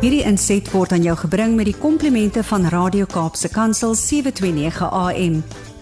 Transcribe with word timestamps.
Hierdie 0.00 0.22
inset 0.24 0.64
word 0.72 0.94
aan 0.96 1.02
jou 1.04 1.12
gebring 1.26 1.58
met 1.58 1.66
die 1.68 1.76
komplimente 1.76 2.40
van 2.48 2.62
Radio 2.72 3.04
Kaapse 3.04 3.50
Kansel 3.52 3.92
729 3.92 4.86
AM. 4.96 5.34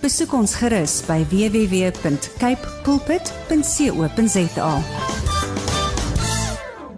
Besoek 0.02 0.34
ons 0.34 0.56
gerus 0.58 0.96
by 1.06 1.20
www.cape 1.30 2.72
pulpit.co.za. 2.82 4.72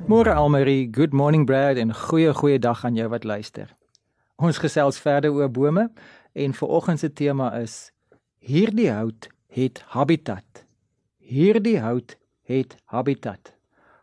Môre 0.09 0.33
Almarie, 0.33 0.89
good 0.89 1.13
morning 1.13 1.45
Brad 1.45 1.77
en 1.77 1.93
goeie 1.93 2.33
goeie 2.41 2.57
dag 2.57 2.81
aan 2.89 2.97
jou 2.97 3.13
wat 3.13 3.29
luister. 3.29 3.69
Ons 4.41 4.57
gesels 4.65 4.97
verder 5.05 5.37
oor 5.37 5.53
bome 5.53 5.91
en 6.33 6.57
vanoggend 6.57 7.05
se 7.05 7.13
tema 7.13 7.53
is 7.61 7.93
hierdie 8.41 8.89
hout 8.89 9.29
het 9.53 9.85
habitat. 9.93 10.65
Hierdie 11.21 11.85
hout 11.85 12.17
het 12.49 12.81
habitat. 12.89 13.60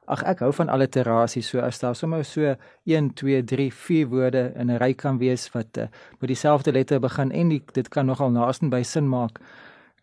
Ag 0.07 0.23
ek 0.23 0.39
hou 0.39 0.53
van 0.55 0.69
alliterasie 0.71 1.41
so 1.43 1.59
as 1.59 1.79
daar 1.79 1.95
sommer 1.95 2.23
so 2.25 2.55
1 2.85 3.13
2 3.19 3.43
3 3.43 3.71
4 3.71 4.07
woorde 4.07 4.51
in 4.55 4.71
'n 4.71 4.79
ry 4.79 4.93
kan 4.93 5.17
wees 5.17 5.49
wat 5.53 5.77
uh, 5.77 5.87
met 6.19 6.27
dieselfde 6.27 6.71
letter 6.71 6.99
begin 6.99 7.31
en 7.31 7.49
die, 7.49 7.63
dit 7.73 7.89
kan 7.89 8.05
nogal 8.05 8.31
naaste 8.31 8.69
by 8.69 8.83
sin 8.83 9.09
maak 9.09 9.39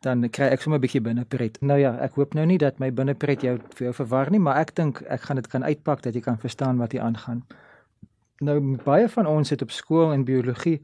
dan 0.04 0.28
kry 0.30 0.50
ek 0.52 0.60
sommer 0.60 0.78
'n 0.78 0.84
bietjie 0.84 1.00
binnepret. 1.00 1.60
Nou 1.60 1.78
ja, 1.80 1.96
ek 2.04 2.14
hoop 2.14 2.34
nou 2.34 2.44
nie 2.46 2.58
dat 2.58 2.78
my 2.78 2.90
binnepret 2.92 3.42
jou 3.42 3.58
vir 3.76 3.84
jou 3.86 3.94
verwar 3.94 4.30
nie, 4.30 4.40
maar 4.40 4.56
ek 4.60 4.74
dink 4.74 5.02
ek 5.08 5.20
gaan 5.20 5.36
dit 5.36 5.48
kan 5.48 5.64
uitpak 5.64 6.02
dat 6.02 6.14
jy 6.14 6.20
kan 6.20 6.38
verstaan 6.38 6.78
wat 6.78 6.92
hier 6.92 7.02
aangaan. 7.02 7.44
Nou 8.40 8.76
baie 8.84 9.08
van 9.08 9.26
ons 9.26 9.50
het 9.50 9.62
op 9.62 9.70
skool 9.70 10.12
in 10.12 10.24
biologie 10.24 10.80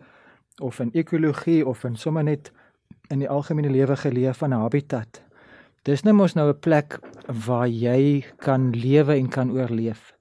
of 0.60 0.80
in 0.80 0.90
ekologie 0.92 1.66
of 1.66 1.84
in 1.84 1.96
sommer 1.96 2.24
net 2.24 2.52
in 3.10 3.18
die 3.18 3.28
algemene 3.28 3.70
lewe 3.70 3.96
geleer 3.96 4.34
van 4.34 4.50
'n 4.54 4.60
habitat. 4.60 5.22
Dis 5.88 6.02
nou 6.04 6.12
mos 6.12 6.34
nou 6.36 6.48
'n 6.48 6.58
plek 6.60 6.98
waar 7.46 7.68
jy 7.68 8.24
kan 8.36 8.70
lewe 8.70 9.14
en 9.14 9.28
kan 9.28 9.50
oorleef. 9.50 10.12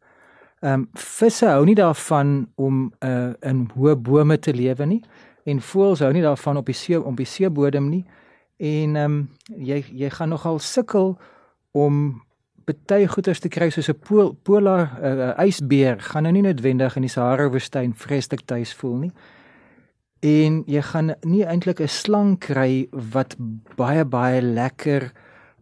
Ehm 0.62 0.74
um, 0.74 0.90
visse 0.94 1.46
hou 1.46 1.66
nie 1.66 1.76
daarvan 1.76 2.48
om 2.56 2.94
uh, 3.04 3.34
in 3.42 3.70
hoë 3.76 3.96
bome 3.96 4.40
te 4.40 4.54
lewe 4.54 4.86
nie 4.86 5.04
en 5.44 5.60
voëls 5.60 6.00
hou 6.00 6.12
nie 6.14 6.22
daarvan 6.22 6.58
op 6.58 6.66
die 6.66 6.76
see 6.76 7.00
op 7.02 7.18
die 7.18 7.26
seebodem 7.26 7.90
nie. 7.90 8.06
En 8.58 8.96
ehm 8.96 9.06
um, 9.06 9.30
jy 9.58 9.84
jy 9.92 10.10
gaan 10.10 10.30
nogal 10.30 10.60
sukkel 10.60 11.18
om 11.72 12.22
baie 12.66 13.08
goeders 13.08 13.40
te 13.40 13.50
kry 13.50 13.70
soos 13.70 13.90
'n 13.90 14.00
pool, 14.00 14.34
polar 14.44 14.90
uh, 15.04 15.46
ysbeer 15.48 16.00
gaan 16.00 16.24
nou 16.24 16.32
nie 16.32 16.42
noodwendig 16.42 16.96
in 16.96 17.02
die 17.02 17.10
Sahara 17.12 17.50
woestyn 17.50 17.94
vreeslik 17.94 18.42
tuis 18.46 18.74
voel 18.74 18.98
nie. 18.98 19.12
En 20.20 20.64
jy 20.68 20.82
gaan 20.82 21.16
nie 21.24 21.44
eintlik 21.44 21.82
'n 21.82 21.88
slang 21.88 22.40
kry 22.40 22.88
wat 22.92 23.36
baie 23.76 24.06
baie 24.06 24.42
lekker 24.42 25.12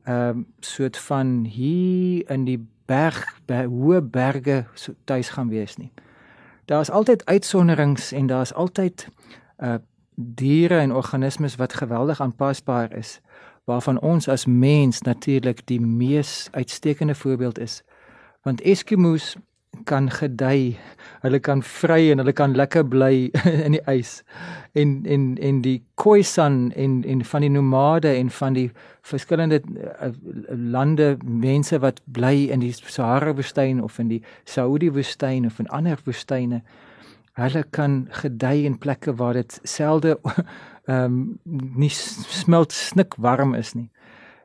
ehm 0.07 0.29
um, 0.29 0.45
soort 0.59 0.97
van 0.97 1.43
hier 1.43 2.29
in 2.31 2.45
die 2.47 2.59
berg 2.87 3.19
by 3.45 3.65
hoë 3.67 4.01
berge 4.01 4.65
so 4.73 4.93
tuis 5.03 5.29
gaan 5.35 5.49
wees 5.51 5.75
nie. 5.77 5.91
Daar's 6.65 6.89
altyd 6.89 7.25
uitsonderings 7.25 8.11
en 8.11 8.27
daar's 8.27 8.53
altyd 8.53 9.07
uh 9.59 9.77
diere 10.19 10.79
en 10.79 10.93
organismes 10.93 11.55
wat 11.55 11.73
geweldig 11.73 12.21
aanpasbaar 12.21 12.95
is 12.97 13.19
waarvan 13.63 13.99
ons 13.99 14.27
as 14.27 14.45
mens 14.45 15.01
natuurlik 15.01 15.61
die 15.65 15.81
mees 15.81 16.47
uitstekende 16.51 17.15
voorbeeld 17.15 17.59
is. 17.59 17.83
Want 18.41 18.61
Eskimos 18.61 19.35
kan 19.83 20.09
gedei. 20.11 20.77
Hulle 21.21 21.39
kan 21.39 21.63
vry 21.63 22.11
en 22.11 22.21
hulle 22.21 22.33
kan 22.33 22.53
lekker 22.53 22.83
bly 22.83 23.29
in 23.65 23.77
die 23.77 23.81
ys. 23.87 24.21
En 24.73 25.05
en 25.05 25.37
en 25.37 25.61
die 25.61 25.83
Khoisan 25.95 26.71
en 26.75 27.03
en 27.03 27.25
van 27.25 27.41
die 27.41 27.49
nomade 27.49 28.13
en 28.15 28.29
van 28.29 28.53
die 28.53 28.71
verskillende 29.01 29.61
uh, 29.65 30.11
lande 30.49 31.17
mense 31.23 31.79
wat 31.79 32.01
bly 32.05 32.49
in 32.51 32.59
die 32.59 32.73
Sahara 32.73 33.33
woestyn 33.33 33.83
of 33.83 33.99
in 33.99 34.07
die 34.07 34.21
Saudi 34.45 34.91
woestyn 34.91 35.45
of 35.45 35.59
in 35.59 35.69
ander 35.69 35.97
woestyne. 36.05 36.61
Hulle 37.37 37.63
kan 37.69 38.07
gedei 38.09 38.65
in 38.65 38.77
plekke 38.77 39.15
waar 39.15 39.33
dit 39.33 39.59
selde 39.63 40.17
ehm 40.87 41.03
um, 41.03 41.39
nie 41.75 41.91
smelt 41.91 42.71
snik 42.71 43.15
warm 43.17 43.53
is 43.53 43.73
nie. 43.73 43.89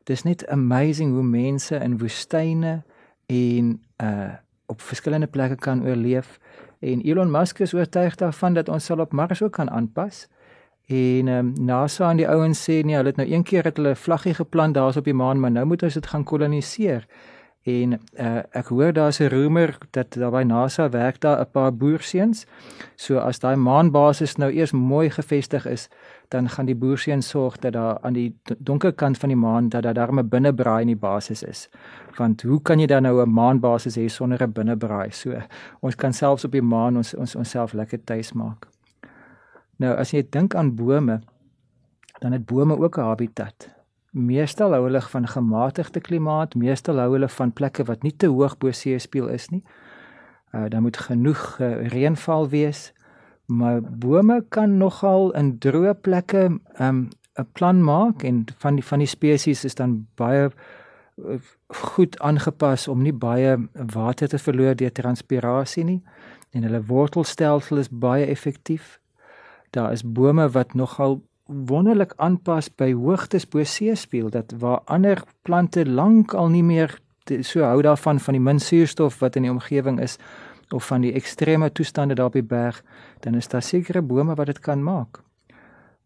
Dis 0.04 0.22
net 0.22 0.47
amazing 0.49 1.12
hoe 1.14 1.22
mense 1.22 1.76
in 1.76 1.99
woestyne 1.99 2.82
en 3.26 3.76
uh 4.03 4.32
op 4.72 4.81
verskillende 4.81 5.31
plekke 5.31 5.56
kan 5.56 5.84
oorleef 5.87 6.38
en 6.83 7.00
Elon 7.00 7.31
Musk 7.31 7.60
is 7.62 7.75
oortuig 7.75 8.15
daarvan 8.19 8.55
dat 8.55 8.69
ons 8.69 8.84
sal 8.84 8.99
op 8.99 9.12
Mars 9.12 9.43
ook 9.43 9.53
kan 9.53 9.71
aanpas. 9.71 10.27
En 10.87 11.28
ehm 11.28 11.38
um, 11.38 11.53
NASA 11.65 12.10
en 12.10 12.16
die 12.16 12.28
ouens 12.28 12.62
sê 12.62 12.82
nee, 12.82 12.97
hulle 12.97 13.12
het 13.12 13.21
nou 13.21 13.28
een 13.31 13.43
keer 13.43 13.65
het 13.65 13.77
hulle 13.77 13.94
vlaggie 13.97 14.34
geplant 14.34 14.75
daar's 14.75 14.97
op 14.97 15.05
die 15.05 15.15
maan, 15.15 15.41
maar 15.41 15.50
nou 15.50 15.66
moet 15.66 15.82
ons 15.82 15.94
dit 15.94 16.06
gaan 16.06 16.25
koloniseer. 16.25 17.06
En 17.62 17.93
uh, 17.94 18.43
ek 18.50 18.72
hoor 18.75 18.93
daar's 18.93 19.21
'n 19.21 19.31
roemer 19.31 19.78
dat 19.91 20.15
daar 20.19 20.31
by 20.31 20.43
NASA 20.43 20.88
werk 20.91 21.21
daar 21.21 21.41
'n 21.41 21.50
paar 21.50 21.75
boerseuns. 21.75 22.47
So 22.97 23.19
as 23.19 23.38
daai 23.38 23.56
maanbasis 23.56 24.37
nou 24.37 24.50
eers 24.53 24.72
mooi 24.72 25.11
gevestig 25.11 25.66
is, 25.66 25.88
dan 26.32 26.48
gaan 26.48 26.66
die 26.66 26.76
boerseuns 26.76 27.28
sorg 27.28 27.59
dat 27.60 27.72
daar 27.72 27.98
aan 28.00 28.16
die 28.16 28.31
donker 28.59 28.93
kant 28.93 29.19
van 29.19 29.28
die 29.28 29.37
maan 29.37 29.69
dat 29.69 29.82
daar 29.82 29.94
darme 29.94 30.25
binnebraai 30.25 30.81
in 30.81 30.93
die 30.94 31.00
basis 31.00 31.43
is. 31.43 31.69
Want 32.16 32.43
hoe 32.43 32.60
kan 32.62 32.81
jy 32.81 32.87
dan 32.87 33.03
nou 33.03 33.20
'n 33.22 33.32
maanbasis 33.32 33.97
hê 33.97 34.06
sonder 34.09 34.43
'n 34.43 34.53
binnebraai? 34.53 35.10
So 35.10 35.43
ons 35.81 35.94
kan 35.94 36.12
selfs 36.12 36.44
op 36.44 36.53
die 36.53 36.62
maan 36.62 36.97
ons 36.97 37.15
ons 37.15 37.37
onsself 37.37 37.72
lekker 37.72 38.04
tuis 38.04 38.32
maak. 38.32 38.69
Nou 39.76 39.97
as 39.97 40.10
jy 40.10 40.26
dink 40.31 40.54
aan 40.54 40.75
bome, 40.75 41.20
dan 42.20 42.32
het 42.32 42.47
bome 42.47 42.78
ook 42.78 42.99
'n 42.99 43.00
habitat. 43.00 43.69
Meestal 44.10 44.72
hou 44.72 44.84
hulle 44.84 45.00
van 45.00 45.26
gematigde 45.26 46.00
klimaat, 46.00 46.54
meestal 46.54 46.99
hou 46.99 47.12
hulle 47.12 47.28
van 47.28 47.53
plekke 47.53 47.84
wat 47.84 48.03
nie 48.03 48.16
te 48.16 48.26
hoog 48.26 48.59
bo 48.59 48.70
seespieël 48.70 49.28
is 49.28 49.49
nie. 49.49 49.64
Uh 50.54 50.69
daar 50.69 50.82
moet 50.82 50.97
genoeg 50.97 51.59
uh, 51.60 51.87
reënval 51.88 52.49
wees. 52.49 52.93
Maar 53.52 53.82
bome 53.82 54.44
kan 54.48 54.76
nogal 54.80 55.32
in 55.36 55.58
droë 55.60 55.94
plekke 56.00 56.44
'n 56.48 56.60
um, 56.80 57.08
'n 57.38 57.46
plan 57.52 57.84
maak 57.84 58.22
en 58.22 58.44
van 58.58 58.74
die 58.74 58.84
van 58.84 58.98
die 58.98 59.08
spesies 59.08 59.64
is 59.64 59.74
dan 59.74 60.06
baie 60.14 60.50
uh, 60.50 61.38
goed 61.66 62.18
aangepas 62.18 62.88
om 62.88 63.02
nie 63.02 63.12
baie 63.12 63.56
water 63.72 64.28
te 64.28 64.38
verloor 64.38 64.76
deur 64.76 64.92
transpirasie 64.92 65.84
nie 65.84 66.02
en 66.50 66.62
hulle 66.62 66.84
wortelstelsel 66.84 67.76
is 67.76 67.88
baie 67.88 68.26
effektief. 68.26 69.00
Daar 69.70 69.92
is 69.92 70.04
bome 70.04 70.48
wat 70.50 70.74
nogal 70.74 71.22
wonderlik 71.46 72.12
aanpas 72.16 72.69
by 72.69 72.92
hoogtes 72.92 73.48
bo 73.48 73.64
seespieël 73.64 74.30
dat 74.30 74.52
waar 74.58 74.80
ander 74.84 75.22
plante 75.42 75.86
lank 75.86 76.34
al 76.34 76.48
nie 76.48 76.64
meer 76.64 76.98
te, 77.24 77.42
so 77.42 77.64
hou 77.64 77.82
daarvan 77.82 78.20
van 78.20 78.36
die 78.36 78.42
min 78.42 78.60
suurstof 78.60 79.19
wat 79.19 79.36
in 79.36 79.42
die 79.42 79.50
omgewing 79.52 80.00
is 80.00 80.19
of 80.72 80.87
van 80.87 81.00
die 81.00 81.12
ekstreme 81.12 81.72
toestande 81.72 82.15
daar 82.15 82.27
op 82.27 82.38
die 82.38 82.43
berg 82.43 82.83
dan 83.21 83.34
is 83.34 83.49
daar 83.49 83.62
sekere 83.62 84.03
bome 84.03 84.34
wat 84.34 84.47
dit 84.47 84.59
kan 84.59 84.83
maak. 84.83 85.22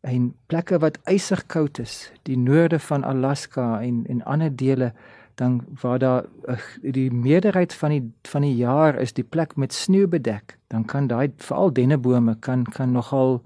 En 0.01 0.35
plekke 0.47 0.79
wat 0.79 0.99
ysig 1.11 1.47
koud 1.47 1.79
is, 1.79 2.13
die 2.23 2.39
noorde 2.39 2.79
van 2.79 3.05
Alaska 3.05 3.81
en 3.83 4.05
en 4.09 4.25
ander 4.25 4.57
dele 4.57 4.93
dan 5.35 5.65
waar 5.81 5.99
daar 5.99 6.25
uh, 6.49 6.57
die 6.81 7.11
meerderheid 7.13 7.75
van 7.75 7.91
die 7.91 8.13
van 8.23 8.43
die 8.43 8.57
jaar 8.57 9.01
is 9.01 9.13
die 9.13 9.25
plek 9.25 9.57
met 9.57 9.73
sneeu 9.73 10.07
bedek, 10.07 10.59
dan 10.67 10.85
kan 10.85 11.07
daai 11.07 11.33
veral 11.37 11.73
dennebome 11.73 12.37
kan 12.41 12.65
kan 12.65 12.93
nogal 12.93 13.43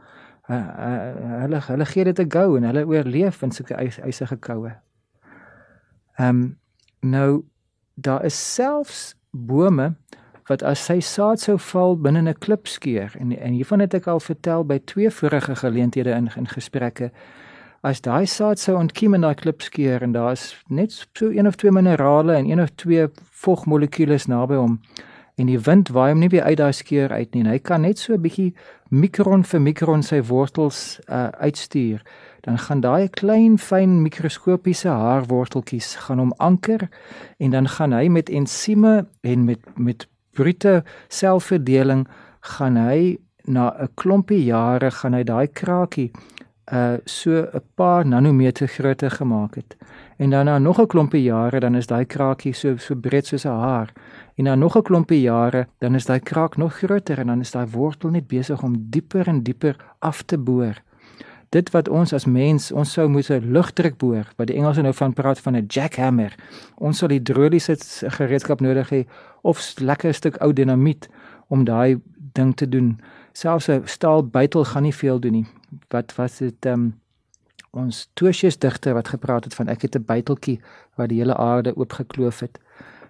uh, 0.50 0.56
uh, 0.56 1.40
hulle 1.40 1.60
hulle 1.66 1.86
gee 1.86 2.04
dit 2.04 2.18
'n 2.18 2.30
go 2.30 2.56
en 2.56 2.62
hulle 2.62 2.86
oorleef 2.86 3.42
in 3.42 3.50
sulke 3.50 3.74
ysige 4.06 4.36
koue. 4.36 4.72
Ehm 6.16 6.28
um, 6.28 6.58
nou 7.00 7.44
daar 7.94 8.24
is 8.24 8.54
selfs 8.54 9.16
bome 9.30 9.94
wat 10.50 10.62
as 10.66 10.82
sy 10.84 10.98
saad 11.00 11.38
sou 11.40 11.58
val 11.58 11.94
binne 11.96 12.22
'n 12.22 12.38
klipskeur 12.44 13.14
en 13.18 13.36
en 13.38 13.52
hiervan 13.52 13.80
het 13.80 13.94
ek 13.94 14.06
al 14.06 14.20
vertel 14.20 14.64
by 14.64 14.78
twee 14.84 15.10
vorige 15.10 15.54
geleenthede 15.56 16.10
in 16.10 16.30
in 16.36 16.46
gesprekke. 16.46 17.10
As 17.82 18.00
daai 18.00 18.26
saad 18.26 18.58
sou 18.58 18.76
ontkiem 18.76 19.14
in 19.14 19.20
daai 19.20 19.34
klipskeur 19.34 20.02
en 20.02 20.12
daar's 20.12 20.64
net 20.68 20.92
so 20.92 21.30
een 21.30 21.46
of 21.46 21.56
twee 21.56 21.72
minerale 21.72 22.34
en 22.34 22.50
een 22.50 22.60
of 22.60 22.70
twee 22.74 23.06
vogmolekules 23.30 24.26
naby 24.26 24.54
hom 24.54 24.80
en 25.40 25.46
die 25.46 25.60
wind 25.60 25.88
waai 25.88 26.10
hom 26.10 26.20
nie 26.20 26.28
weer 26.28 26.42
uit 26.42 26.58
daai 26.60 26.72
skeur 26.72 27.12
uit 27.12 27.34
nie 27.34 27.44
en 27.44 27.50
hy 27.50 27.58
kan 27.58 27.80
net 27.86 27.98
so 27.98 28.12
'n 28.14 28.22
bietjie 28.22 28.54
mikron 28.90 29.44
vir 29.44 29.60
mikron 29.60 30.02
sy 30.02 30.20
wortels 30.22 31.00
uh, 31.08 31.28
uitstuur 31.40 32.02
dan 32.44 32.58
gaan 32.58 32.80
daai 32.80 33.08
klein 33.08 33.58
fyn 33.58 34.02
mikroskopiese 34.02 34.88
haarworteltjies 34.88 35.94
gaan 36.04 36.18
hom 36.18 36.32
anker 36.38 36.88
en 37.38 37.50
dan 37.50 37.68
gaan 37.68 37.92
hy 37.92 38.08
met 38.08 38.28
ensieme 38.28 39.06
en 39.22 39.44
met 39.44 39.60
met 39.76 40.08
brute 40.40 40.82
selfverdeling 41.08 42.06
gaan 42.56 42.76
hy 42.76 43.18
na 43.44 43.70
'n 43.70 43.88
klompie 43.94 44.44
jare 44.44 44.90
gaan 44.90 45.14
hy 45.14 45.24
daai 45.24 45.46
krakie 45.46 46.10
uh 46.72 46.96
so 47.04 47.30
'n 47.30 47.62
paar 47.74 48.06
nanometer 48.06 48.68
grootte 48.68 49.10
gemaak 49.10 49.54
het. 49.54 49.76
En 50.18 50.30
dan 50.30 50.44
na 50.44 50.58
nog 50.58 50.78
'n 50.80 50.86
klompie 50.86 51.22
jare 51.22 51.60
dan 51.60 51.74
is 51.74 51.86
daai 51.86 52.04
krakie 52.04 52.52
so 52.52 52.76
so 52.76 52.94
breed 52.94 53.26
soos 53.26 53.44
'n 53.44 53.48
haar. 53.48 53.92
En 54.36 54.44
na 54.44 54.54
nog 54.54 54.76
'n 54.76 54.82
klompie 54.82 55.20
jare 55.20 55.66
dan 55.78 55.94
is 55.94 56.06
daai 56.06 56.20
kraak 56.20 56.56
nog 56.56 56.74
groter 56.74 57.18
en 57.18 57.26
dan 57.26 57.40
is 57.40 57.50
daai 57.50 57.66
wortel 57.66 58.10
net 58.10 58.26
besig 58.26 58.62
om 58.62 58.74
dieper 58.90 59.28
en 59.28 59.42
dieper 59.42 59.76
af 59.98 60.22
te 60.22 60.38
boor. 60.38 60.82
Dit 61.50 61.70
wat 61.70 61.88
ons 61.88 62.12
as 62.14 62.24
mens, 62.30 62.68
ons 62.72 62.92
sou 62.92 63.08
moet 63.08 63.30
'n 63.30 63.50
lugdruk 63.52 63.96
boor, 63.98 64.26
wat 64.36 64.46
die 64.46 64.56
Engelse 64.56 64.82
nou 64.82 64.94
van 64.94 65.12
praat 65.12 65.40
van 65.40 65.56
'n 65.56 65.66
jackhammer. 65.66 66.34
Ons 66.78 66.98
sal 66.98 67.08
hidroliese 67.08 67.76
gereedskap 68.10 68.60
nodig 68.60 68.90
hê 68.90 69.06
of 69.42 69.78
lekker 69.80 70.14
stuk 70.14 70.36
ou 70.40 70.52
dinamiet 70.52 71.08
om 71.48 71.64
daai 71.64 72.00
ding 72.32 72.56
te 72.56 72.68
doen. 72.68 73.00
Selfs 73.32 73.68
'n 73.68 73.82
staal 73.84 74.26
buitel 74.26 74.64
gaan 74.64 74.82
nie 74.82 74.94
veel 74.94 75.20
doen 75.20 75.32
nie. 75.32 75.46
Wat 75.88 76.14
was 76.14 76.38
dit 76.38 76.66
um, 76.66 76.94
ons 77.70 78.10
Tosius 78.14 78.58
digter 78.58 78.94
wat 78.94 79.08
gepraat 79.08 79.44
het 79.44 79.54
van 79.54 79.68
ek 79.68 79.82
het 79.82 79.96
'n 79.96 80.04
buiteltjie 80.04 80.60
wat 80.94 81.08
die 81.08 81.18
hele 81.18 81.36
aarde 81.36 81.76
oopgekloof 81.76 82.40
het. 82.40 82.58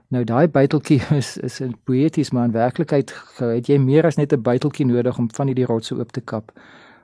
Nou 0.09 0.25
daai 0.25 0.49
buiteltjie 0.49 1.03
is 1.21 1.37
is 1.37 1.61
'n 1.61 1.77
poeties 1.85 2.31
maar 2.31 2.45
in 2.45 2.53
werklikheid 2.53 3.15
het 3.37 3.67
jy 3.67 3.79
meer 3.79 4.07
as 4.07 4.17
net 4.17 4.33
'n 4.33 4.43
buiteltjie 4.43 4.87
nodig 4.87 5.19
om 5.19 5.31
van 5.33 5.47
hierdie 5.47 5.67
rotse 5.67 5.95
oop 5.99 6.13
te 6.13 6.21
kap. 6.21 6.53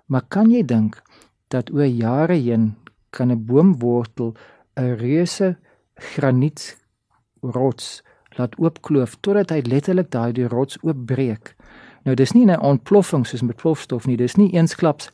Maar 0.07 0.23
kan 0.29 0.51
jy 0.51 0.65
dink 0.65 1.03
dat 1.49 1.73
oor 1.73 1.87
jare 1.87 2.35
heen 2.35 2.77
kan 3.11 3.31
'n 3.31 3.45
boomwortel 3.45 4.35
'n 4.75 4.97
reuse 4.97 5.57
granietsrots 5.95 8.03
laat 8.37 8.59
oopkloof 8.59 9.17
totdat 9.21 9.51
hy 9.51 9.61
letterlik 9.65 10.11
daai 10.11 10.33
die 10.33 10.49
rots 10.49 10.79
oopbreek. 10.83 11.57
Nou 12.05 12.17
dis 12.17 12.33
nie 12.33 12.47
'n 12.47 12.61
ontploffing 12.61 13.27
soos 13.27 13.43
met 13.43 13.57
plofstof 13.57 14.07
nie, 14.07 14.17
dis 14.17 14.37
nie 14.37 14.53
eensklaps 14.53 15.11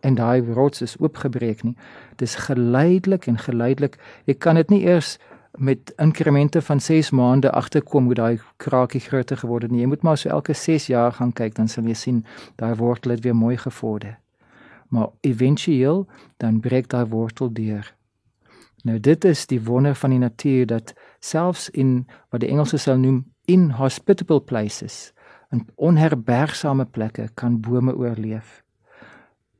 en 0.00 0.14
daai 0.14 0.52
rots 0.52 0.82
is 0.82 0.98
oopgebreek 0.98 1.62
nie. 1.62 1.76
Dis 2.16 2.34
geleidelik 2.34 3.26
en 3.26 3.38
geleidelik. 3.38 3.98
Jy 4.24 4.34
kan 4.34 4.54
dit 4.54 4.70
nie 4.70 4.86
eers 4.86 5.18
met 5.58 5.92
inkremente 5.96 6.62
van 6.62 6.80
6 6.80 7.10
maande 7.10 7.50
agterkom 7.50 8.04
hoe 8.04 8.14
daai 8.14 8.40
kraakie 8.56 9.00
groter 9.00 9.36
geword 9.36 9.62
het 9.62 9.70
nie. 9.70 9.80
Jy 9.80 9.86
moet 9.86 10.02
maar 10.02 10.18
so 10.18 10.28
elke 10.28 10.54
6 10.54 10.86
jaar 10.86 11.12
gaan 11.12 11.32
kyk 11.32 11.54
dan 11.54 11.68
sal 11.68 11.84
jy 11.84 11.94
sien 11.94 12.24
daai 12.56 12.74
wortel 12.74 13.10
het 13.10 13.24
weer 13.24 13.36
mooi 13.36 13.56
gevorder. 13.56 14.18
Maar 14.88 15.08
éventueel 15.20 16.06
dan 16.36 16.60
breek 16.60 16.88
daai 16.88 17.06
wortel 17.06 17.52
deur. 17.52 17.94
Nou 18.82 19.00
dit 19.00 19.24
is 19.24 19.46
die 19.46 19.60
wonder 19.62 19.94
van 19.94 20.10
die 20.10 20.18
natuur 20.18 20.66
dat 20.66 20.94
selfs 21.18 21.70
in 21.70 22.06
wat 22.30 22.40
die 22.40 22.50
Engelse 22.50 22.78
sou 22.78 22.98
noem 22.98 23.24
inhospitable 23.44 24.40
places, 24.40 25.12
in 25.50 25.66
onherbergsame 25.74 26.84
plekke 26.84 27.28
kan 27.34 27.60
bome 27.60 27.94
oorleef. 27.96 28.62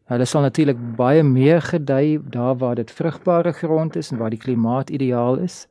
Hulle 0.06 0.25
sal 0.25 0.46
natuurlik 0.46 0.78
baie 0.99 1.23
meer 1.26 1.62
gedei 1.62 2.19
daar 2.31 2.55
waar 2.56 2.78
dit 2.78 2.90
vrugbare 2.90 3.52
grond 3.52 3.96
is 3.96 4.12
en 4.12 4.20
waar 4.23 4.31
die 4.31 4.43
klimaat 4.43 4.90
ideaal 4.90 5.40
is 5.43 5.64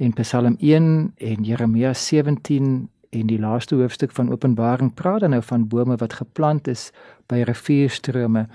in 0.00 0.12
Psalm 0.12 0.56
1 0.58 1.12
en 1.16 1.44
Jeremia 1.44 1.92
17 1.94 2.88
en 3.10 3.26
die 3.26 3.38
laaste 3.38 3.74
hoofstuk 3.74 4.12
van 4.14 4.30
Openbaring 4.30 4.94
praat 4.94 5.20
dan 5.20 5.30
nou 5.30 5.42
van 5.42 5.68
bome 5.68 5.96
wat 5.96 6.18
geplant 6.20 6.68
is 6.68 6.90
by 7.26 7.42
rivierstrome 7.42 8.46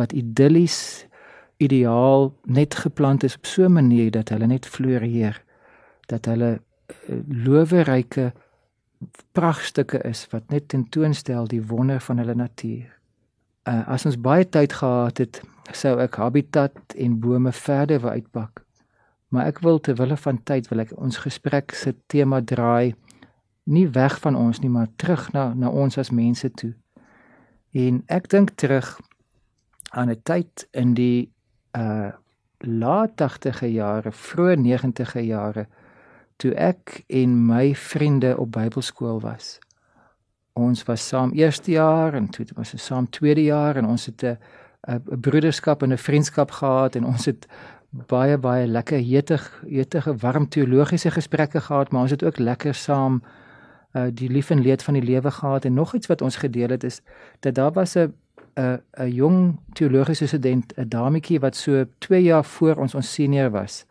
wat 0.00 0.12
idillies 0.12 1.06
ideaal 1.62 2.32
net 2.42 2.74
geplant 2.74 3.22
is 3.22 3.36
op 3.36 3.46
so 3.46 3.64
'n 3.64 3.72
manier 3.72 4.10
dat 4.10 4.28
hulle 4.28 4.46
net 4.46 4.66
floreer 4.66 5.42
dat 6.06 6.24
hulle 6.24 6.60
eh, 6.86 7.16
loweryke 7.28 8.32
prachtstukke 9.32 9.98
is 10.08 10.26
wat 10.30 10.50
net 10.50 10.68
tentoonstel 10.68 11.48
die 11.50 11.62
wonder 11.66 12.00
van 12.00 12.18
hulle 12.22 12.34
natuur. 12.34 12.90
Uh, 13.68 13.82
as 13.94 14.06
ons 14.06 14.18
baie 14.18 14.44
tyd 14.48 14.72
gehad 14.72 15.18
het, 15.22 15.40
sou 15.72 15.94
ek 16.02 16.18
habitat 16.18 16.96
en 16.98 17.20
bome 17.22 17.52
verder 17.54 18.02
wou 18.02 18.12
uitpak. 18.12 18.64
Maar 19.32 19.52
ek 19.52 19.62
wil 19.64 19.78
ter 19.80 19.96
wille 19.96 20.16
van 20.16 20.40
tyd 20.44 20.68
wil 20.70 20.82
ek 20.84 20.92
ons 20.98 21.22
gesprek 21.24 21.74
se 21.78 21.94
tema 22.12 22.42
draai 22.42 22.94
nie 23.64 23.88
weg 23.88 24.20
van 24.20 24.36
ons 24.36 24.60
nie, 24.60 24.70
maar 24.70 24.88
terug 24.96 25.32
na 25.32 25.52
na 25.54 25.68
ons 25.68 25.98
as 25.98 26.10
mense 26.10 26.50
toe. 26.50 26.72
En 27.72 28.02
ek 28.06 28.28
dink 28.30 28.50
terug 28.60 28.98
aan 29.90 30.10
'n 30.10 30.20
tyd 30.22 30.68
in 30.70 30.94
die 30.94 31.32
uh 31.76 32.10
laat 32.64 33.16
80e 33.16 33.66
jare, 33.66 34.12
vroeë 34.12 34.56
90e 34.56 35.20
jare 35.20 35.66
toe 36.36 36.54
ek 36.54 37.04
en 37.06 37.46
my 37.46 37.74
vriende 37.74 38.38
op 38.38 38.52
Bybelskool 38.52 39.20
was. 39.20 39.58
Ons 40.52 40.82
was 40.82 41.08
saam 41.08 41.32
eerste 41.32 41.70
jaar 41.70 42.14
en 42.14 42.28
toe 42.28 42.46
was 42.54 42.72
ons 42.72 42.84
saam 42.84 43.10
tweede 43.10 43.42
jaar 43.42 43.76
en 43.76 43.86
ons 43.86 44.06
het 44.06 44.22
'n 44.22 44.38
'n 44.88 45.20
broederskap 45.20 45.82
en 45.82 45.92
'n 45.92 45.98
vriendskap 45.98 46.50
gehad 46.50 46.96
en 46.96 47.04
ons 47.04 47.24
het 47.24 47.46
baie 47.90 48.38
baie 48.38 48.66
lekker 48.66 48.98
heetig 48.98 49.62
heetige 49.66 50.16
warm 50.16 50.48
teologiese 50.48 51.10
gesprekke 51.10 51.60
gehad, 51.60 51.90
maar 51.90 52.02
ons 52.02 52.10
het 52.10 52.24
ook 52.24 52.38
lekker 52.38 52.74
saam 52.74 53.14
uh 53.14 53.41
die 53.92 54.28
lief 54.28 54.50
en 54.50 54.60
leed 54.60 54.82
van 54.82 54.94
die 54.94 55.02
lewe 55.02 55.30
gehad 55.30 55.64
en 55.64 55.74
nog 55.74 55.94
iets 55.94 56.06
wat 56.06 56.22
ons 56.22 56.36
gedeel 56.36 56.68
het 56.68 56.84
is 56.84 57.00
dat 57.40 57.54
daar 57.54 57.72
was 57.72 57.96
'n 57.96 58.12
'n 58.56 58.80
'n 58.98 59.10
jong 59.10 59.58
teologiese 59.72 60.26
student, 60.26 60.72
'n 60.76 60.88
dametjie 60.88 61.40
wat 61.40 61.56
so 61.56 61.84
2 61.98 62.22
jaar 62.22 62.44
voor 62.44 62.76
ons 62.76 62.94
ons 62.94 63.12
senior 63.12 63.50
was 63.50 63.86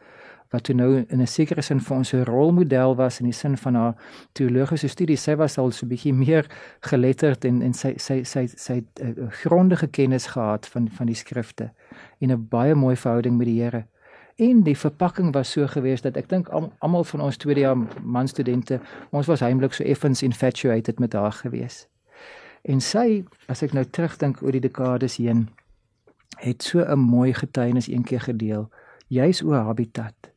wat 0.51 0.63
toe 0.63 0.75
nou 0.75 1.05
in 1.07 1.21
'n 1.21 1.27
sekere 1.27 1.61
sin 1.61 1.79
vir 1.79 1.97
ons 1.97 2.13
'n 2.13 2.23
rolmodel 2.23 2.95
was 2.95 3.19
in 3.19 3.25
die 3.25 3.33
sin 3.33 3.57
van 3.57 3.75
haar 3.75 3.95
teologiese 4.31 4.87
studies. 4.87 5.23
Sy 5.23 5.35
was 5.35 5.57
al 5.57 5.71
so 5.71 5.85
'n 5.85 5.89
bietjie 5.89 6.13
meer 6.13 6.45
geletterd 6.79 7.45
en 7.45 7.61
en 7.61 7.73
sy 7.73 7.93
sy 7.97 8.23
sy 8.23 8.47
sy 8.47 8.73
het 8.73 8.99
'n 9.01 9.29
grondige 9.29 9.87
kennis 9.87 10.27
gehad 10.27 10.67
van 10.67 10.89
van 10.89 11.05
die 11.05 11.15
skrifte 11.15 11.71
en 12.19 12.31
'n 12.31 12.47
baie 12.49 12.75
mooi 12.75 12.95
verhouding 12.95 13.37
met 13.37 13.47
die 13.47 13.61
Here. 13.61 13.85
En 14.41 14.63
die 14.65 14.77
verpakking 14.77 15.33
was 15.33 15.51
so 15.53 15.67
gewees 15.69 16.01
dat 16.01 16.17
ek 16.17 16.29
dink 16.31 16.47
almal 16.49 17.03
van 17.05 17.21
ons 17.21 17.37
tweede 17.37 17.61
jaar 17.61 17.77
man 18.01 18.27
studente, 18.27 18.79
ons 19.13 19.27
was 19.29 19.43
heimlik 19.45 19.75
so 19.77 19.85
effens 19.85 20.23
infatuated 20.25 20.99
met 20.99 21.13
haar 21.13 21.35
gewees. 21.43 21.85
En 22.65 22.81
sy, 22.81 23.21
as 23.45 23.61
ek 23.61 23.75
nou 23.77 23.83
terugdink 23.85 24.41
oor 24.41 24.55
die 24.57 24.63
dekades 24.63 25.19
heen, 25.21 25.47
het 26.41 26.63
so 26.63 26.81
'n 26.81 26.99
mooi 26.99 27.33
getuienis 27.33 27.87
eendag 27.87 28.25
gedeel, 28.25 28.69
juis 29.07 29.43
oor 29.43 29.61
habitat. 29.61 30.31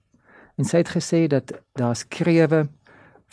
En 0.58 0.64
sy 0.64 0.76
het 0.84 0.92
gesê 0.92 1.26
dat 1.26 1.52
daar's 1.72 2.08
krewe 2.08 2.68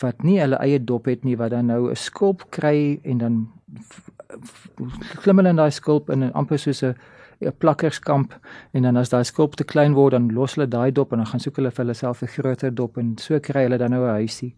wat 0.00 0.22
nie 0.22 0.40
hulle 0.40 0.56
eie 0.56 0.84
dop 0.84 1.04
het 1.04 1.24
nie 1.24 1.36
wat 1.36 1.50
dan 1.50 1.66
nou 1.66 1.90
'n 1.90 1.96
skulp 1.96 2.50
kry 2.50 3.00
en 3.04 3.18
dan 3.18 3.48
klim 5.22 5.36
hulle 5.36 5.48
in 5.48 5.56
daai 5.56 5.70
skulp 5.70 6.10
in 6.10 6.24
'n 6.24 6.32
amper 6.32 6.58
soos 6.58 6.82
'n 6.82 6.96
'n 7.46 7.56
plakkerskamp 7.58 8.38
en 8.72 8.82
dan 8.82 8.96
as 8.96 9.08
daai 9.08 9.24
skulp 9.24 9.54
te 9.54 9.64
klein 9.64 9.94
word 9.94 10.12
dan 10.12 10.32
los 10.32 10.54
hulle 10.54 10.68
daai 10.68 10.92
dop 10.92 11.12
en 11.12 11.18
dan 11.18 11.26
gaan 11.26 11.40
soek 11.40 11.56
hulle 11.56 11.70
vir 11.70 11.84
hulle 11.84 11.94
self 11.94 12.22
'n 12.22 12.26
groter 12.26 12.74
dop 12.74 12.98
en 12.98 13.18
so 13.18 13.40
kry 13.40 13.62
hulle 13.62 13.78
dan 13.78 13.90
nou 13.90 14.04
'n 14.04 14.14
huisie. 14.20 14.54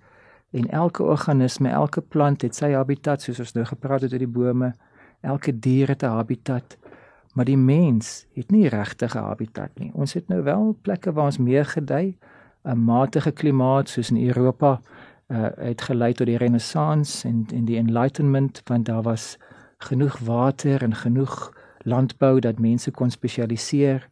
En 0.53 0.71
elke 0.71 1.03
organisme, 1.03 1.69
elke 1.69 2.01
plant 2.01 2.43
het 2.43 2.55
sy 2.55 2.73
habitat 2.73 3.23
soos 3.23 3.39
ons 3.39 3.55
nou 3.55 3.65
gepraat 3.65 4.03
het 4.03 4.13
oor 4.13 4.19
die 4.19 4.27
bome. 4.27 4.75
Elke 5.21 5.59
dier 5.59 5.89
het 5.89 6.03
'n 6.03 6.07
habitat. 6.07 6.77
Maar 7.35 7.45
die 7.45 7.57
mens 7.57 8.27
het 8.33 8.51
nie 8.51 8.69
regtig 8.69 9.15
'n 9.15 9.19
habitat 9.19 9.71
nie. 9.79 9.91
Ons 9.95 10.13
het 10.15 10.29
nou 10.29 10.43
wel 10.43 10.77
plekke 10.83 11.13
waar 11.13 11.25
ons 11.25 11.39
meer 11.39 11.65
gedei 11.65 12.17
'n 12.65 12.85
matige 12.85 13.31
klimaat 13.31 13.89
soos 13.89 14.11
in 14.11 14.27
Europa 14.27 14.81
uh, 15.29 15.47
het 15.57 15.83
gelei 15.83 16.13
tot 16.13 16.27
die 16.27 16.37
renessans 16.37 17.25
en 17.25 17.47
en 17.53 17.65
die 17.65 17.77
enlightenment 17.77 18.63
want 18.65 18.87
daar 18.87 19.03
was 19.03 19.39
genoeg 19.79 20.19
water 20.19 20.83
en 20.83 20.95
genoeg 20.95 21.53
landbou 21.85 22.41
dat 22.41 22.59
mense 22.59 22.91
kon 22.91 23.11
spesialiseer 23.11 24.09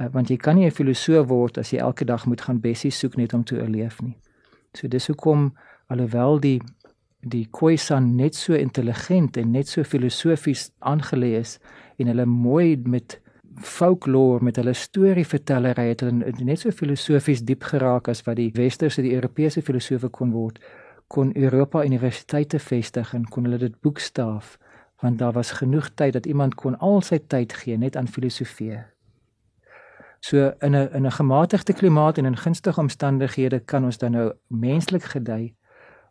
uh, 0.00 0.06
want 0.12 0.28
jy 0.28 0.36
kan 0.36 0.56
nie 0.56 0.66
'n 0.66 0.74
filosoof 0.74 1.28
word 1.28 1.58
as 1.58 1.70
jy 1.72 1.78
elke 1.78 2.04
dag 2.04 2.26
moet 2.26 2.40
gaan 2.40 2.60
bessies 2.60 2.98
soek 2.98 3.16
net 3.16 3.34
om 3.34 3.44
te 3.44 3.56
oorleef 3.60 4.02
nie. 4.02 4.16
So 4.74 4.88
dis 4.88 5.06
hoekom 5.06 5.52
alhoewel 5.86 6.40
die 6.40 6.60
die 7.22 7.46
Khoisan 7.50 8.16
net 8.16 8.34
so 8.34 8.54
intelligent 8.54 9.36
en 9.36 9.52
net 9.52 9.68
so 9.68 9.84
filosofies 9.84 10.70
aangelê 10.80 11.36
is 11.38 11.58
en 11.98 12.06
hulle 12.10 12.26
mooi 12.26 12.76
met 12.84 13.20
folklore 13.62 14.42
met 14.42 14.56
hulle 14.56 14.74
storievertellery 14.74 15.84
het 15.92 16.00
hulle 16.00 16.32
net 16.42 16.58
so 16.58 16.70
filosofies 16.74 17.44
diep 17.46 17.62
geraak 17.62 18.08
as 18.08 18.24
wat 18.26 18.40
die 18.40 18.50
westerse 18.56 19.02
die 19.02 19.14
Europese 19.14 19.62
filosofe 19.62 20.08
kon 20.08 20.32
word 20.32 20.58
kon 21.06 21.30
Europa 21.36 21.84
universiteite 21.84 22.58
vestig 22.58 23.14
en 23.14 23.28
kon 23.28 23.46
hulle 23.46 23.58
dit 23.58 23.80
boekstaaf 23.84 24.56
want 25.02 25.18
daar 25.18 25.32
was 25.32 25.50
genoeg 25.50 25.88
tyd 25.94 26.12
dat 26.12 26.26
iemand 26.26 26.54
kon 26.54 26.78
al 26.78 27.00
sy 27.02 27.18
tyd 27.18 27.52
gee 27.52 27.76
net 27.76 27.96
aan 27.96 28.08
filosofie. 28.08 28.78
So 30.20 30.52
in 30.60 30.76
'n 30.76 30.88
in 30.94 31.06
'n 31.06 31.10
gematigde 31.10 31.72
klimaat 31.72 32.18
en 32.18 32.24
in 32.24 32.36
gunstige 32.36 32.80
omstandighede 32.80 33.58
kan 33.60 33.84
ons 33.84 33.98
dan 33.98 34.12
nou 34.12 34.32
menslik 34.46 35.02
gedei, 35.02 35.54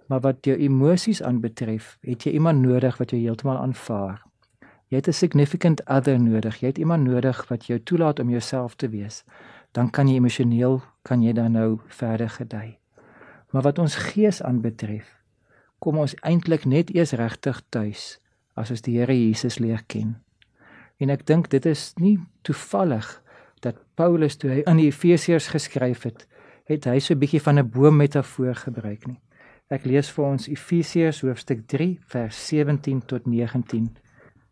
maar 0.08 0.20
wat 0.20 0.46
jou 0.46 0.58
emosies 0.58 1.24
aanbetref, 1.24 1.98
het 2.02 2.24
jy 2.24 2.32
iemand 2.32 2.62
nodig 2.62 2.98
wat 2.98 3.10
jou 3.10 3.22
heeltemal 3.22 3.58
aanvaar. 3.58 4.24
Jy 4.88 4.98
het 4.98 5.08
'n 5.08 5.14
significant 5.14 5.82
other 5.90 6.20
nodig. 6.20 6.60
Jy 6.60 6.68
het 6.68 6.78
iemand 6.78 7.04
nodig 7.04 7.48
wat 7.48 7.66
jou 7.66 7.80
toelaat 7.84 8.20
om 8.20 8.30
jouself 8.30 8.76
te 8.76 8.90
wees. 8.90 9.24
Dan 9.72 9.90
kan 9.90 10.08
jy 10.08 10.16
emosioneel 10.16 10.82
kan 11.02 11.22
jy 11.22 11.34
dan 11.34 11.52
nou 11.52 11.80
verder 11.88 12.30
gedei. 12.30 12.78
Maar 13.50 13.62
wat 13.62 13.80
ons 13.80 13.96
gees 13.96 14.44
aanbetref, 14.44 15.22
kom 15.80 15.98
ons 15.98 16.16
eintlik 16.16 16.66
net 16.66 16.96
eers 16.96 17.12
regtig 17.12 17.62
tuis 17.70 18.21
as 18.56 18.72
ons 18.72 18.82
die 18.82 18.98
Here 19.00 19.14
Jesus 19.14 19.60
leer 19.60 19.84
ken. 19.88 20.16
En 21.00 21.10
ek 21.10 21.26
dink 21.26 21.50
dit 21.50 21.66
is 21.66 21.94
nie 21.98 22.20
toevallig 22.42 23.08
dat 23.62 23.78
Paulus 23.96 24.38
toe 24.38 24.50
hy 24.52 24.62
aan 24.66 24.78
die 24.78 24.90
Efesiërs 24.90 25.52
geskryf 25.54 26.04
het, 26.04 26.28
het 26.66 26.86
hy 26.86 27.00
so 27.00 27.14
'n 27.14 27.20
bietjie 27.20 27.42
van 27.42 27.60
'n 27.60 27.70
boom 27.70 27.98
metafoor 27.98 28.56
gebruik 28.56 29.08
nie. 29.08 29.20
Ek 29.72 29.86
lees 29.86 30.10
vir 30.12 30.26
ons 30.26 30.50
Efesiërs 30.52 31.22
hoofstuk 31.22 31.68
3 31.68 32.00
vers 32.12 32.48
17 32.48 33.06
tot 33.08 33.26
19 33.26 33.88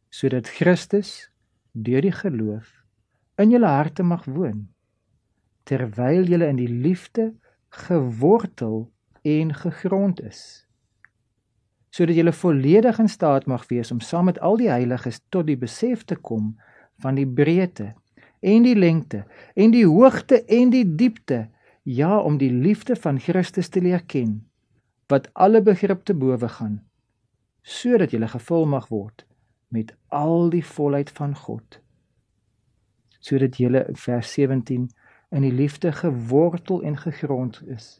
sodat 0.10 0.48
Christus 0.48 1.30
deur 1.74 2.02
die 2.02 2.14
geloof 2.16 2.70
in 3.38 3.52
julle 3.52 3.68
harte 3.68 4.04
mag 4.04 4.24
woon 4.26 4.70
terwyl 5.70 6.24
julle 6.24 6.48
in 6.48 6.58
die 6.58 6.72
liefde 6.72 7.34
gewortel 7.70 8.88
en 9.28 9.54
gegrond 9.54 10.24
is 10.24 10.42
sodat 11.90 12.16
jy 12.16 12.32
volledig 12.32 13.00
in 13.00 13.10
staat 13.10 13.46
mag 13.46 13.68
wees 13.70 13.92
om 13.92 14.00
saam 14.00 14.30
met 14.30 14.40
al 14.40 14.58
die 14.58 14.70
heiliges 14.70 15.22
tot 15.30 15.48
die 15.48 15.58
besef 15.58 16.04
te 16.06 16.16
kom 16.16 16.58
van 17.02 17.16
die 17.16 17.28
breedte 17.28 17.94
en 18.40 18.64
die 18.64 18.76
lengte 18.76 19.24
en 19.56 19.72
die 19.72 19.86
hoogte 19.86 20.44
en 20.46 20.70
die 20.70 20.86
diepte 20.96 21.48
ja 21.84 22.20
om 22.20 22.38
die 22.38 22.52
liefde 22.52 22.96
van 22.96 23.20
Christus 23.20 23.70
te 23.70 23.82
leer 23.82 24.04
ken 24.06 24.46
wat 25.10 25.30
alle 25.34 25.62
begrip 25.62 26.06
te 26.06 26.14
bowe 26.14 26.50
gaan 26.60 26.80
sodat 27.64 28.14
jy 28.14 28.28
gevul 28.28 28.66
mag 28.66 28.88
word 28.90 29.26
met 29.70 29.94
al 30.08 30.50
die 30.50 30.66
volheid 30.66 31.10
van 31.14 31.36
God. 31.36 31.80
Sodat 33.20 33.60
jy 33.62 33.84
vers 33.94 34.34
17 34.34 34.88
in 35.30 35.46
die 35.46 35.54
liefde 35.54 35.92
gewortel 35.94 36.82
en 36.82 36.98
gegrond 36.98 37.62
is 37.68 38.00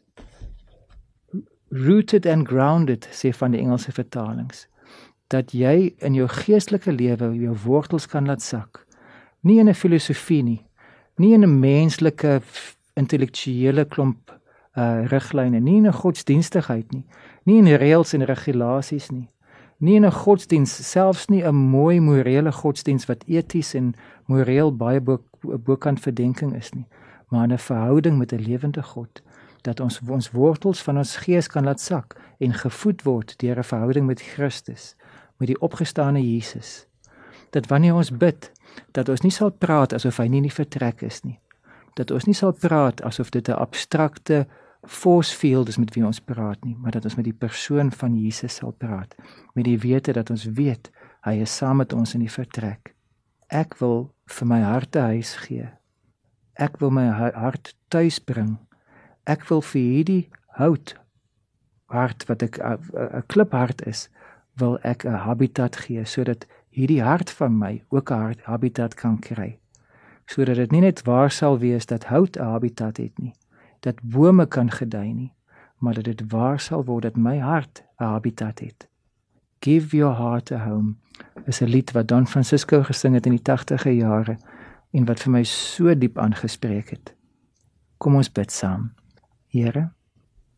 rooted 1.70 2.26
and 2.26 2.48
grounded 2.48 3.08
sê 3.10 3.32
van 3.32 3.50
die 3.50 3.60
Engelse 3.60 3.92
vertalings 3.92 4.66
dat 5.30 5.52
jy 5.54 5.94
in 6.02 6.14
jou 6.14 6.26
geestelike 6.28 6.92
lewe 6.92 7.30
jou 7.38 7.54
wortels 7.64 8.06
kan 8.10 8.26
laat 8.26 8.42
sak. 8.42 8.86
Nie 9.42 9.60
in 9.60 9.68
'n 9.68 9.74
filosofie 9.74 10.42
nie 10.42 10.66
nie 11.16 11.34
in 11.34 11.44
'n 11.44 11.60
menslike 11.60 12.40
intellektuele 12.96 13.84
klomp 13.84 14.32
uh 14.76 15.06
riglyne 15.10 15.60
nie 15.60 15.76
in 15.76 15.86
'n 15.86 15.92
godsdienstigheid 16.02 16.92
nie 16.92 17.04
nie 17.44 17.58
in 17.58 17.66
reëls 17.66 18.14
en 18.14 18.24
regulasies 18.24 19.10
nie 19.10 19.28
nie 19.78 19.96
in 19.96 20.04
'n 20.04 20.12
godsdiens 20.12 20.72
selfs 20.90 21.28
nie 21.28 21.42
'n 21.42 21.54
mooi 21.54 22.00
morele 22.00 22.52
godsdiens 22.52 23.06
wat 23.06 23.24
eties 23.26 23.74
en 23.74 23.94
moreel 24.26 24.76
baie 24.76 25.00
bo 25.00 25.18
bokant 25.42 26.00
verdenking 26.00 26.54
is 26.56 26.72
nie 26.74 26.86
maar 27.30 27.48
'n 27.48 27.58
verhouding 27.58 28.18
met 28.18 28.32
'n 28.32 28.44
lewende 28.48 28.82
God 28.82 29.22
dat 29.62 29.80
ons 29.80 30.00
ons 30.08 30.30
wortels 30.30 30.82
van 30.82 31.00
ons 31.00 31.16
gees 31.24 31.48
kan 31.48 31.64
laat 31.64 31.80
sak 31.80 32.16
en 32.38 32.54
gevoed 32.56 33.02
word 33.02 33.34
deur 33.38 33.58
'n 33.58 33.70
verhouding 33.72 34.06
met 34.06 34.22
Christus, 34.22 34.96
met 35.36 35.48
die 35.48 35.60
opgestane 35.60 36.22
Jesus. 36.22 36.86
Dat 37.50 37.66
wanneer 37.66 37.94
ons 37.94 38.10
bid, 38.10 38.52
dat 38.92 39.08
ons 39.08 39.20
nie 39.20 39.30
sal 39.30 39.50
praat 39.50 39.92
asof 39.92 40.16
hy 40.16 40.26
nie 40.28 40.36
in 40.36 40.48
die 40.48 40.58
vertrek 40.62 41.02
is 41.02 41.22
nie. 41.24 41.40
Dat 41.94 42.10
ons 42.10 42.24
nie 42.24 42.34
sal 42.34 42.52
praat 42.52 43.02
asof 43.02 43.30
dit 43.30 43.48
'n 43.48 43.52
abstrakte 43.52 44.46
force 44.82 45.36
field 45.36 45.68
is 45.68 45.78
met 45.78 45.94
wie 45.94 46.06
ons 46.06 46.20
praat 46.20 46.64
nie, 46.64 46.76
maar 46.76 46.90
dat 46.90 47.04
ons 47.04 47.14
met 47.14 47.24
die 47.24 47.36
persoon 47.36 47.92
van 47.92 48.16
Jesus 48.16 48.54
sal 48.54 48.72
praat, 48.72 49.14
met 49.54 49.64
die 49.64 49.78
wete 49.78 50.12
dat 50.12 50.30
ons 50.30 50.44
weet 50.44 50.90
hy 51.20 51.40
is 51.40 51.56
saam 51.56 51.76
met 51.76 51.92
ons 51.92 52.14
in 52.14 52.20
die 52.20 52.32
vertrek. 52.32 52.94
Ek 53.48 53.74
wil 53.78 54.14
vir 54.26 54.46
my 54.46 54.60
hart 54.60 54.96
'n 54.96 55.00
huis 55.00 55.34
gee. 55.36 55.68
Ek 56.54 56.80
wil 56.80 56.90
my 56.90 57.06
hart 57.34 57.74
tuis 57.88 58.18
bring 58.18 58.58
ek 59.30 59.46
wil 59.50 59.62
vir 59.62 59.80
hierdie 59.80 60.24
hout 60.58 60.94
hart 61.90 62.26
wat 62.28 62.42
ek 62.42 62.58
'n 62.58 63.22
kliphart 63.26 63.86
is, 63.86 64.08
wil 64.58 64.78
ek 64.82 65.04
'n 65.04 65.22
habitat 65.26 65.76
gee 65.76 66.04
sodat 66.04 66.46
hierdie 66.70 67.02
hart 67.02 67.30
van 67.30 67.58
my 67.58 67.82
ook 67.88 68.10
'n 68.10 68.36
habitat 68.44 68.94
kan 68.94 69.18
kry. 69.18 69.58
Sodat 70.26 70.56
dit 70.56 70.70
nie 70.70 70.80
net 70.80 71.02
waar 71.02 71.30
sal 71.30 71.58
wees 71.58 71.86
dat 71.86 72.04
hout 72.04 72.36
'n 72.36 72.52
habitat 72.54 72.96
het 72.96 73.18
nie, 73.18 73.34
dat 73.80 74.02
bome 74.02 74.46
kan 74.46 74.70
gedei 74.70 75.12
nie, 75.12 75.32
maar 75.78 75.94
dat 75.94 76.04
dit 76.04 76.22
waar 76.30 76.60
sal 76.60 76.84
word 76.84 77.02
dat 77.02 77.16
my 77.16 77.38
hart 77.38 77.82
'n 77.98 78.04
habitat 78.04 78.58
het. 78.58 78.88
Give 79.60 79.96
your 79.96 80.16
heart 80.16 80.52
a 80.52 80.58
home. 80.58 80.94
Is 81.46 81.60
'n 81.60 81.68
lied 81.68 81.92
wat 81.92 82.08
Don 82.08 82.26
Francisco 82.26 82.82
gesing 82.82 83.14
het 83.14 83.26
in 83.26 83.32
die 83.32 83.42
80e 83.42 83.90
jare 83.90 84.38
en 84.90 85.04
wat 85.04 85.20
vir 85.20 85.32
my 85.32 85.44
so 85.44 85.94
diep 85.94 86.18
aangespreek 86.18 86.90
het. 86.90 87.14
Kom 87.98 88.14
ons 88.14 88.32
bid 88.32 88.52
saam. 88.52 88.99
Here, 89.50 89.88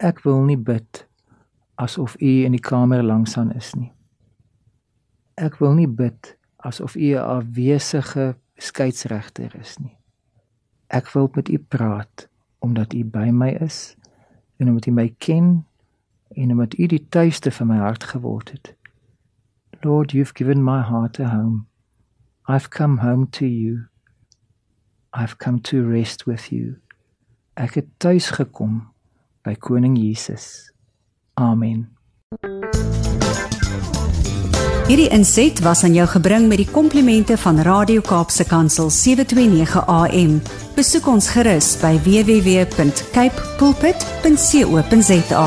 ek 0.05 0.21
wil 0.27 0.43
nie 0.45 0.59
bid 0.61 1.07
asof 1.81 2.19
U 2.21 2.33
in 2.45 2.53
die 2.53 2.61
kamer 2.61 3.01
langs 3.03 3.39
aan 3.41 3.55
is 3.57 3.71
nie. 3.73 3.89
Ek 5.41 5.57
wil 5.63 5.73
nie 5.79 5.89
bid 5.89 6.35
asof 6.61 6.97
U 6.97 7.09
'n 7.17 7.25
afwesige 7.25 8.37
skeieregter 8.61 9.57
is 9.57 9.79
nie. 9.79 9.97
Ek 10.91 11.09
wil 11.15 11.31
met 11.35 11.49
U 11.49 11.59
praat 11.59 12.29
omdat 12.61 12.93
U 12.93 13.05
by 13.05 13.31
my 13.33 13.49
is 13.65 13.97
en 14.61 14.69
omdat 14.69 14.87
U 14.87 14.93
my 14.93 15.09
ken 15.19 15.65
en 16.37 16.51
omdat 16.51 16.79
U 16.79 16.87
die 16.87 17.09
tuiste 17.09 17.51
van 17.51 17.67
my 17.67 17.81
hart 17.81 18.05
geword 18.05 18.53
het. 18.53 18.77
Lord, 19.83 20.13
you've 20.13 20.35
given 20.35 20.63
my 20.63 20.83
heart 20.83 21.19
a 21.19 21.29
home. 21.29 21.67
I've 22.47 22.69
come 22.69 23.01
home 23.01 23.27
to 23.31 23.47
you. 23.47 23.89
I've 25.15 25.39
come 25.39 25.61
to 25.61 25.83
rest 25.83 26.27
with 26.27 26.53
you. 26.53 26.77
Ek 27.55 27.75
het 27.77 27.89
tuis 28.01 28.31
gekom 28.33 28.79
by 29.45 29.53
koning 29.61 29.99
Jesus. 29.99 30.73
Amen. 31.37 31.91
Hierdie 34.89 35.09
inset 35.13 35.61
was 35.65 35.85
aan 35.85 35.95
jou 35.95 36.07
gebring 36.09 36.49
met 36.49 36.63
die 36.63 36.69
komplimente 36.69 37.37
van 37.39 37.61
Radio 37.65 38.01
Kaapse 38.01 38.45
Kansel 38.49 38.91
729 38.91 39.87
AM. 39.87 40.41
Besoek 40.77 41.07
ons 41.13 41.29
gerus 41.37 41.77
by 41.85 41.95
www.cape 42.05 43.49
pulpit.co.za. 43.61 45.47